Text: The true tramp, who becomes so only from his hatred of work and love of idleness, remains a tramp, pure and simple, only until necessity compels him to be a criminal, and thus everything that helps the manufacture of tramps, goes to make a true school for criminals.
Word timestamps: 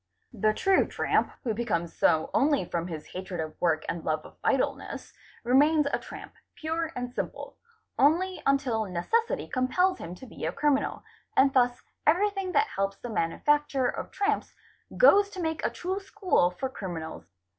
The 0.33 0.51
true 0.51 0.87
tramp, 0.87 1.31
who 1.43 1.53
becomes 1.53 1.93
so 1.93 2.31
only 2.33 2.65
from 2.65 2.87
his 2.87 3.05
hatred 3.13 3.39
of 3.39 3.53
work 3.61 3.85
and 3.87 4.03
love 4.03 4.25
of 4.25 4.35
idleness, 4.43 5.13
remains 5.43 5.85
a 5.93 5.99
tramp, 5.99 6.33
pure 6.55 6.91
and 6.95 7.13
simple, 7.13 7.57
only 7.99 8.41
until 8.47 8.85
necessity 8.85 9.47
compels 9.47 9.99
him 9.99 10.15
to 10.15 10.25
be 10.25 10.43
a 10.43 10.51
criminal, 10.51 11.03
and 11.37 11.53
thus 11.53 11.83
everything 12.07 12.51
that 12.53 12.65
helps 12.69 12.97
the 12.97 13.09
manufacture 13.11 13.85
of 13.89 14.09
tramps, 14.09 14.55
goes 14.97 15.29
to 15.29 15.39
make 15.39 15.63
a 15.63 15.69
true 15.69 15.99
school 15.99 16.49
for 16.49 16.67
criminals. 16.67 17.25